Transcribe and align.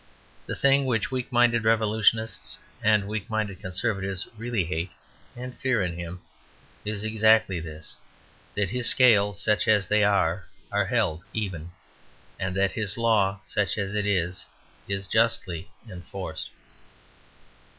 The 0.47 0.55
thing 0.55 0.85
which 0.87 1.11
weak 1.11 1.31
minded 1.31 1.63
revolutionists 1.63 2.57
and 2.81 3.07
weak 3.07 3.29
minded 3.29 3.59
Conservatives 3.59 4.27
really 4.35 4.65
hate 4.65 4.89
(and 5.35 5.55
fear) 5.55 5.83
in 5.83 5.95
him, 5.95 6.21
is 6.83 7.03
exactly 7.03 7.59
this, 7.59 7.95
that 8.55 8.71
his 8.71 8.89
scales, 8.89 9.39
such 9.39 9.67
as 9.67 9.85
they 9.87 10.03
are, 10.03 10.47
are 10.71 10.87
held 10.87 11.23
even, 11.35 11.69
and 12.39 12.55
that 12.55 12.71
his 12.71 12.97
law, 12.97 13.41
such 13.45 13.77
as 13.77 13.93
it 13.93 14.07
is, 14.07 14.43
is 14.87 15.05
justly 15.07 15.69
enforced. 15.87 16.49